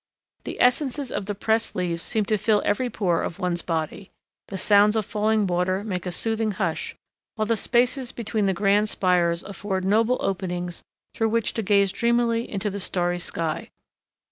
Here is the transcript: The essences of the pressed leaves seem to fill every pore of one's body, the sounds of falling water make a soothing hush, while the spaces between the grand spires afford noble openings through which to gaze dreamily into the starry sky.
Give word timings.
The 0.45 0.59
essences 0.59 1.11
of 1.11 1.27
the 1.27 1.35
pressed 1.35 1.75
leaves 1.75 2.01
seem 2.01 2.25
to 2.25 2.37
fill 2.39 2.63
every 2.65 2.89
pore 2.89 3.21
of 3.21 3.37
one's 3.37 3.61
body, 3.61 4.09
the 4.47 4.57
sounds 4.57 4.95
of 4.95 5.05
falling 5.05 5.45
water 5.45 5.83
make 5.83 6.07
a 6.07 6.11
soothing 6.11 6.53
hush, 6.53 6.95
while 7.35 7.45
the 7.45 7.55
spaces 7.55 8.11
between 8.11 8.47
the 8.47 8.53
grand 8.55 8.89
spires 8.89 9.43
afford 9.43 9.85
noble 9.85 10.17
openings 10.19 10.81
through 11.13 11.29
which 11.29 11.53
to 11.53 11.61
gaze 11.61 11.91
dreamily 11.91 12.49
into 12.49 12.71
the 12.71 12.79
starry 12.79 13.19
sky. 13.19 13.69